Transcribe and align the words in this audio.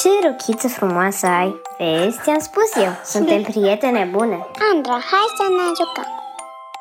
Ce 0.00 0.08
rochiță 0.26 0.68
frumoasă 0.68 1.26
ai! 1.26 1.60
Vezi, 1.78 2.18
ți-am 2.22 2.38
spus 2.38 2.70
eu, 2.76 2.92
suntem 3.04 3.42
prietene 3.42 4.08
bune 4.12 4.46
Andra, 4.72 4.96
hai 5.10 5.28
să 5.38 5.44
ne 5.56 5.66
jucăm 5.78 6.10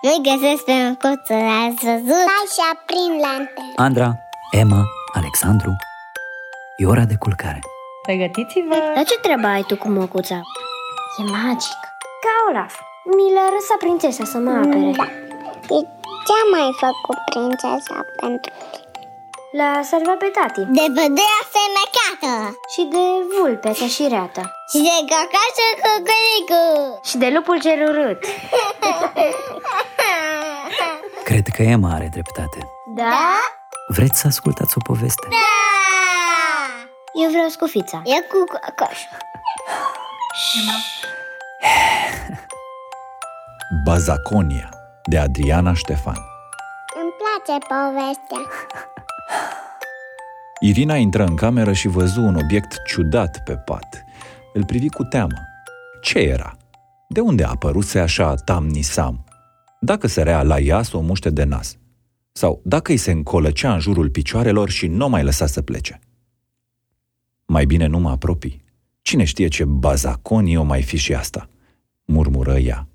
Nu-i 0.02 0.22
găsesc 0.30 0.64
pe 0.64 0.76
măcuță, 0.88 1.34
ați 1.34 1.82
văzut? 1.90 2.26
Hai 2.34 2.46
și 2.56 2.62
aprind 2.74 3.16
lanterne 3.26 3.74
Andra, 3.86 4.10
Emma, 4.62 4.82
Alexandru, 5.20 5.72
e 6.82 6.86
ora 6.94 7.06
de 7.12 7.16
culcare. 7.24 7.60
Pregătiți-vă! 8.08 8.78
Dar 8.96 9.06
ce 9.10 9.18
treabă 9.26 9.48
ai 9.48 9.64
tu 9.70 9.76
cu 9.78 9.88
măcuța? 9.90 10.40
E 11.20 11.24
magic 11.38 11.80
Ca 12.24 12.34
Olaf 12.50 12.74
Mi 13.16 13.34
l-a 13.36 13.48
lăsat 13.56 13.78
prințesa 13.86 14.24
să 14.34 14.38
mă 14.46 14.52
apere 14.64 14.92
Da 15.00 15.08
Și 15.68 15.78
ce 16.26 16.34
a 16.42 16.46
mai 16.56 16.70
făcut 16.84 17.20
prințesa 17.32 17.98
pentru 18.20 18.52
L-a 19.58 19.72
salvat 19.92 20.18
pe 20.24 20.30
tati 20.38 20.62
De 20.78 20.86
pădurea 20.96 21.42
fermecată 22.22 22.60
Și 22.74 22.82
de 22.92 23.06
vulpe 23.40 23.72
ca 23.80 23.88
și 23.88 24.08
reata 24.10 24.42
Și 24.72 24.78
de 24.78 24.96
cacașul 25.10 25.74
cu 25.84 25.92
culicu 26.08 27.00
Și 27.04 27.18
de 27.18 27.30
lupul 27.34 27.60
cel 27.60 27.90
urât 27.90 28.26
Cred 31.24 31.48
că 31.56 31.62
Emma 31.62 31.94
are 31.94 32.10
dreptate. 32.12 32.60
Da? 32.96 33.40
Vreți 33.88 34.20
să 34.20 34.28
ascultați 34.28 34.74
o 34.78 34.82
poveste? 34.84 35.28
Da! 35.30 35.36
Eu 37.24 37.30
vreau 37.30 37.48
scufița. 37.48 38.02
E 38.04 38.22
cu 38.22 38.44
cacașul 38.60 39.10
Bazaconia 43.86 44.70
de 45.04 45.18
Adriana 45.18 45.74
Ștefan. 45.74 46.18
Îmi 47.02 47.14
place 47.20 47.66
povestea 47.68 48.42
Irina 50.64 50.96
intră 50.96 51.24
în 51.24 51.36
cameră 51.36 51.74
și 51.74 51.88
văzu 51.88 52.22
un 52.22 52.36
obiect 52.36 52.82
ciudat 52.86 53.44
pe 53.44 53.56
pat. 53.56 54.04
Îl 54.54 54.66
privi 54.66 54.90
cu 54.90 55.04
teamă. 55.04 55.38
Ce 56.02 56.20
era? 56.20 56.58
De 57.10 57.20
unde 57.20 57.44
apăruse 57.44 58.00
așa 58.00 58.36
tamnisam? 58.36 59.26
Dacă 59.80 60.08
sărea 60.08 60.44
la 60.44 60.60
ea 60.60 60.82
să 60.82 60.98
o 60.98 61.02
muște 61.02 61.30
de 61.30 61.44
nas? 61.44 61.78
Sau 62.32 62.62
dacă 62.64 62.92
îi 62.92 62.98
se 62.98 63.12
încolăcea 63.12 63.74
în 63.74 63.80
jurul 63.80 64.10
picioarelor 64.10 64.70
și 64.70 64.88
nu 64.88 65.06
o 65.06 65.08
mai 65.08 65.24
lăsa 65.24 65.46
să 65.46 65.62
plece? 65.62 66.00
Mai 67.46 67.66
bine 67.66 67.86
nu 67.86 68.00
mă 68.00 68.10
apropii. 68.10 68.64
Cine 69.02 69.24
știe 69.24 69.48
ce 69.48 69.66
bazaconii 69.66 70.58
o 70.58 70.64
mai 70.64 70.82
fi 70.82 70.98
și 70.98 71.14
asta? 71.14 71.50
Murmură 72.06 72.58
ea. 72.58 72.88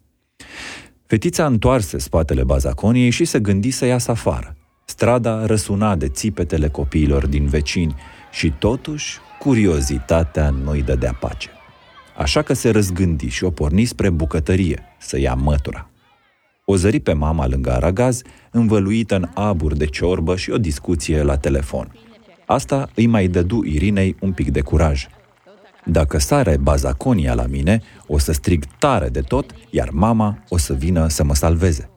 Fetița 1.06 1.46
întoarse 1.46 1.98
spatele 1.98 2.44
bazaconiei 2.44 3.10
și 3.10 3.24
se 3.24 3.40
gândi 3.40 3.70
să 3.70 3.84
iasă 3.84 4.10
afară. 4.10 4.55
Strada 4.88 5.46
răsuna 5.46 5.96
de 5.96 6.08
țipetele 6.08 6.68
copiilor 6.68 7.26
din 7.26 7.46
vecini 7.46 7.94
și 8.30 8.52
totuși 8.58 9.18
curiozitatea 9.38 10.50
nu-i 10.50 10.82
dădea 10.82 11.12
pace. 11.12 11.48
Așa 12.16 12.42
că 12.42 12.52
se 12.52 12.70
răzgândi 12.70 13.28
și 13.28 13.44
o 13.44 13.50
porni 13.50 13.84
spre 13.84 14.10
bucătărie 14.10 14.82
să 14.98 15.18
ia 15.18 15.34
mătura. 15.34 15.90
O 16.64 16.76
zări 16.76 17.00
pe 17.00 17.12
mama 17.12 17.46
lângă 17.46 17.72
aragaz, 17.72 18.22
învăluită 18.50 19.16
în 19.16 19.28
abur 19.34 19.74
de 19.74 19.86
ciorbă 19.86 20.36
și 20.36 20.50
o 20.50 20.58
discuție 20.58 21.22
la 21.22 21.36
telefon. 21.36 21.92
Asta 22.44 22.88
îi 22.94 23.06
mai 23.06 23.28
dădu 23.28 23.64
Irinei 23.64 24.16
un 24.20 24.32
pic 24.32 24.50
de 24.50 24.60
curaj. 24.60 25.06
Dacă 25.84 26.18
sare 26.18 26.56
bazaconia 26.56 27.34
la 27.34 27.46
mine, 27.46 27.82
o 28.06 28.18
să 28.18 28.32
strig 28.32 28.64
tare 28.78 29.08
de 29.08 29.20
tot, 29.20 29.54
iar 29.70 29.90
mama 29.90 30.38
o 30.48 30.56
să 30.56 30.74
vină 30.74 31.08
să 31.08 31.24
mă 31.24 31.34
salveze. 31.34 31.90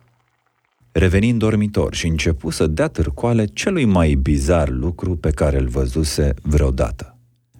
Reveni 0.99 1.29
în 1.29 1.37
dormitor 1.37 1.93
și 1.93 2.07
începu 2.07 2.49
să 2.49 2.67
dea 2.67 2.87
târcoale 2.87 3.45
celui 3.45 3.85
mai 3.85 4.13
bizar 4.13 4.69
lucru 4.69 5.15
pe 5.15 5.29
care 5.29 5.59
îl 5.59 5.67
văzuse 5.67 6.33
vreodată. 6.41 7.17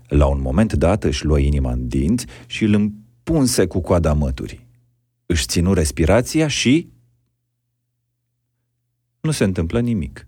La 0.08 0.26
un 0.26 0.42
moment 0.42 0.74
dat 0.74 1.04
își 1.04 1.26
luă 1.26 1.40
inima 1.40 1.72
în 1.72 1.88
dinți 1.88 2.26
și 2.46 2.64
îl 2.64 2.74
împunse 2.74 3.66
cu 3.66 3.80
coada 3.80 4.14
măturii. 4.14 4.68
Își 5.26 5.46
ținu 5.46 5.74
respirația 5.74 6.48
și... 6.48 6.90
Nu 9.22 9.32
se 9.32 9.44
întâmplă 9.44 9.80
nimic. 9.80 10.28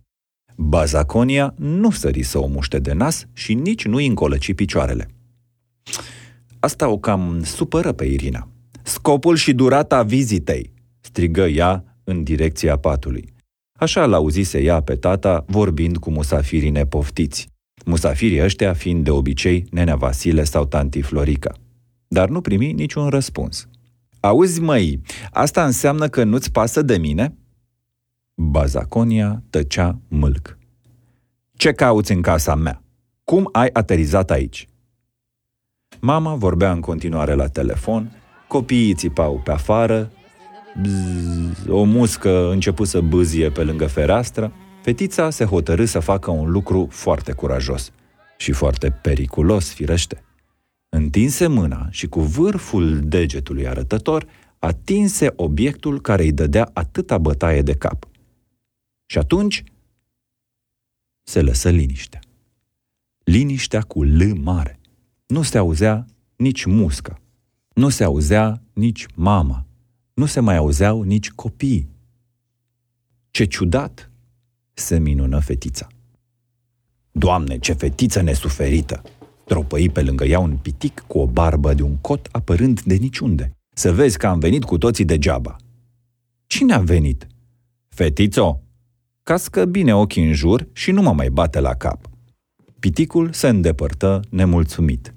Bazaconia 0.56 1.53
nu 1.57 1.90
sări 1.90 2.24
să 2.24 2.40
o 2.40 2.47
muște 2.47 2.80
de 2.80 2.94
nas 2.94 3.25
și 3.34 3.53
nici 3.53 3.86
nu-i 3.86 4.07
încolăci 4.07 4.53
picioarele. 4.53 5.09
Asta 6.59 6.88
o 6.88 6.97
cam 6.97 7.44
supără 7.44 7.91
pe 7.91 8.06
Irina. 8.06 8.47
Scopul 8.84 9.36
și 9.36 9.53
durata 9.53 10.03
vizitei, 10.03 10.74
strigă 11.00 11.47
ea 11.47 11.86
în 12.03 12.23
direcția 12.23 12.78
patului. 12.78 13.34
Așa 13.72 14.06
l-auzise 14.06 14.62
ea 14.62 14.81
pe 14.81 14.95
tata 14.95 15.44
vorbind 15.47 15.97
cu 15.97 16.09
musafirii 16.09 16.69
nepoftiți, 16.69 17.47
musafirii 17.85 18.44
ăștia 18.44 18.73
fiind 18.73 19.03
de 19.03 19.12
obicei 19.12 19.66
nenea 19.72 19.95
Vasile 19.95 20.44
sau 20.44 20.66
tanti 20.66 21.01
Florica. 21.01 21.51
Dar 22.07 22.29
nu 22.29 22.41
primi 22.41 22.72
niciun 22.72 23.07
răspuns. 23.07 23.67
Auzi, 24.19 24.62
măi, 24.62 25.01
asta 25.31 25.66
înseamnă 25.66 26.07
că 26.07 26.23
nu-ți 26.23 26.51
pasă 26.51 26.81
de 26.81 26.97
mine?" 26.97 27.35
Bazaconia 28.33 29.44
tăcea 29.50 30.00
mâlc. 30.07 30.57
Ce 31.57 31.72
cauți 31.72 32.12
în 32.12 32.22
casa 32.22 32.56
mea? 32.56 32.83
Cum 33.23 33.50
ai 33.51 33.69
aterizat 33.73 34.31
aici?" 34.31 34.68
Mama 36.00 36.35
vorbea 36.35 36.72
în 36.72 36.79
continuare 36.79 37.33
la 37.33 37.47
telefon, 37.47 38.12
copiii 38.47 38.94
țipau 38.94 39.41
pe 39.44 39.51
afară, 39.51 40.12
bzz, 40.82 41.68
o 41.68 41.84
muscă 41.84 42.52
început 42.52 42.88
să 42.88 43.02
bâzie 43.02 43.50
pe 43.50 43.64
lângă 43.64 43.88
fereastră, 43.88 44.54
fetița 44.82 45.30
se 45.30 45.46
hotărâ 45.46 45.86
să 45.86 46.00
facă 46.00 46.32
un 46.32 46.52
lucru 46.52 46.88
foarte 46.90 47.32
curajos 47.32 47.92
și 48.38 48.52
foarte 48.52 48.90
periculos, 48.90 49.74
firește. 49.74 50.24
Întinse 50.90 51.48
mâna 51.48 51.88
și 51.90 52.08
cu 52.08 52.20
vârful 52.20 53.00
degetului 53.00 53.68
arătător 53.68 54.26
atinse 54.60 55.34
obiectul 55.36 56.02
care 56.02 56.24
îi 56.24 56.31
dădea 56.31 56.70
atâta 56.74 57.18
bătaie 57.18 57.62
de 57.62 57.74
cap. 57.74 58.08
Și 59.06 59.18
atunci 59.18 59.64
se 61.24 61.42
lăsă 61.42 61.70
liniștea. 61.70 62.20
Liniștea 63.24 63.81
cu 63.81 64.04
L 64.04 64.34
mare. 64.44 64.80
Nu 65.28 65.42
se 65.42 65.58
auzea 65.58 66.06
nici 66.36 66.66
musca. 66.66 67.20
Nu 67.74 67.90
se 67.90 68.04
auzea 68.04 68.62
nici 68.74 69.06
mama. 69.16 69.66
Nu 70.22 70.28
se 70.28 70.40
mai 70.40 70.56
auzeau 70.56 71.02
nici 71.02 71.32
copii. 71.32 71.90
Ce 73.32 73.46
ciudat! 73.46 74.12
se 74.74 75.00
minună 75.00 75.40
fetița. 75.40 75.88
Doamne, 77.12 77.58
ce 77.58 77.74
fetiță 77.74 78.22
nesuferită! 78.22 79.02
Tropăi 79.46 79.90
pe 79.90 80.02
lângă 80.02 80.24
ea 80.26 80.40
un 80.40 80.58
pitic 80.58 81.04
cu 81.08 81.18
o 81.18 81.28
barbă 81.28 81.74
de 81.74 81.84
un 81.84 81.98
cot 81.98 82.28
apărând 82.31 82.81
de 82.81 82.94
niciunde. 82.94 83.58
Să 83.74 83.94
vezi 83.94 84.18
că 84.18 84.28
am 84.28 84.40
venit 84.40 84.64
cu 84.64 84.78
toții 84.78 85.06
degeaba. 85.06 85.56
Cine 86.48 86.74
a 86.74 86.80
venit? 86.80 87.28
Fetițo! 87.88 88.62
Cască 89.24 89.66
bine 89.66 89.96
ochii 89.96 90.28
în 90.28 90.34
jur 90.34 90.68
și 90.74 90.92
nu 90.92 91.02
mă 91.02 91.14
mai 91.14 91.30
bate 91.30 91.60
la 91.60 91.74
cap. 91.74 92.10
Piticul 92.80 93.31
se 93.34 93.48
îndepărtă 93.48 94.20
nemulțumit. 94.30 95.14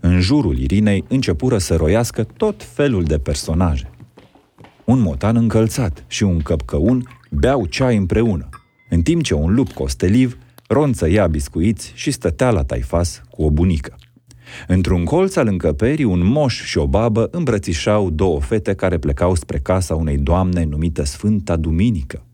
În 0.00 0.20
jurul 0.20 0.58
Irinei 0.58 1.04
începură 1.08 1.58
să 1.58 1.76
roiască 1.76 2.24
tot 2.24 2.62
felul 2.62 3.04
de 3.04 3.18
personaje. 3.18 3.88
Un 4.84 5.00
motan 5.00 5.36
încălțat 5.36 6.04
și 6.06 6.22
un 6.22 6.40
căpcăun 6.40 7.08
beau 7.30 7.66
ceai 7.66 7.96
împreună, 7.96 8.48
în 8.88 9.02
timp 9.02 9.22
ce 9.22 9.34
un 9.34 9.54
lup 9.54 9.72
costeliv 9.72 10.38
ronță 10.68 11.08
ia 11.08 11.26
biscuiți 11.26 11.92
și 11.94 12.10
stătea 12.10 12.50
la 12.50 12.64
taifas 12.64 13.22
cu 13.30 13.42
o 13.42 13.50
bunică. 13.50 13.96
Într-un 14.66 15.04
colț 15.04 15.36
al 15.36 15.46
încăperii, 15.46 16.04
un 16.04 16.26
moș 16.26 16.62
și 16.64 16.78
o 16.78 16.86
babă 16.86 17.28
îmbrățișau 17.30 18.10
două 18.10 18.40
fete 18.40 18.74
care 18.74 18.98
plecau 18.98 19.34
spre 19.34 19.58
casa 19.58 19.94
unei 19.94 20.18
doamne 20.18 20.64
numită 20.64 21.04
Sfânta 21.04 21.56
Duminică. 21.56 22.26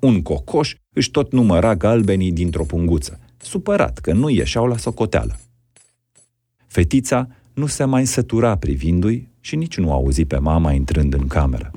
Un 0.00 0.22
cocoș 0.22 0.74
își 0.94 1.10
tot 1.10 1.32
număra 1.32 1.76
galbenii 1.76 2.32
dintr-o 2.32 2.64
punguță, 2.64 3.20
supărat 3.36 3.98
că 3.98 4.12
nu 4.12 4.28
ieșeau 4.28 4.66
la 4.66 4.76
socoteală. 4.76 5.38
Fetița 6.66 7.28
nu 7.52 7.66
se 7.66 7.84
mai 7.84 8.06
sătura 8.06 8.56
privindu-i 8.56 9.28
și 9.40 9.56
nici 9.56 9.78
nu 9.78 9.92
auzi 9.92 10.24
pe 10.24 10.38
mama 10.38 10.72
intrând 10.72 11.14
în 11.14 11.26
cameră. 11.26 11.70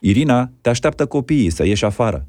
Irina, 0.00 0.50
te 0.60 0.68
așteaptă 0.68 1.06
copiii 1.06 1.50
să 1.50 1.64
ieși 1.64 1.84
afară. 1.84 2.26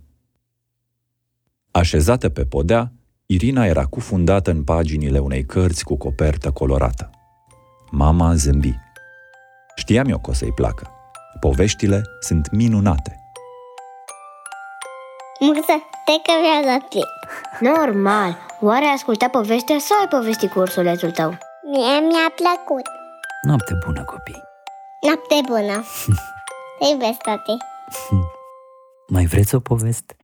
Așezată 1.71 2.29
pe 2.29 2.45
podea, 2.45 2.91
Irina 3.25 3.65
era 3.65 3.85
cufundată 3.85 4.51
în 4.51 4.63
paginile 4.63 5.19
unei 5.19 5.45
cărți 5.45 5.83
cu 5.83 5.97
copertă 5.97 6.51
colorată. 6.51 7.09
Mama 7.91 8.33
zâmbi. 8.33 8.73
Știam 9.75 10.07
eu 10.07 10.19
că 10.19 10.29
o 10.29 10.33
să-i 10.33 10.51
placă. 10.51 10.91
Poveștile 11.39 12.01
sunt 12.19 12.51
minunate. 12.51 13.19
Murță, 15.39 15.73
te 16.05 16.11
că 16.23 16.31
mi-a 16.41 16.71
dat 16.71 16.87
timp. 16.87 17.05
Normal. 17.59 18.37
Oare 18.61 18.85
ai 18.85 18.93
ascultat 18.93 19.29
povestea 19.29 19.77
sau 19.79 19.99
ai 19.99 20.07
povestit 20.07 20.51
cu 20.51 20.59
ursulețul 20.59 21.11
tău? 21.11 21.37
Mie 21.71 21.99
mi-a 22.07 22.29
plăcut 22.35 22.85
Noapte 23.41 23.73
bună, 23.85 24.03
copii! 24.03 24.43
Noapte 25.01 25.35
bună. 25.45 25.83
Te 26.79 26.85
iubesc, 26.85 27.21
tati. 27.21 27.51
Mai 29.07 29.25
vreți 29.25 29.55
o 29.55 29.59
poveste? 29.59 30.15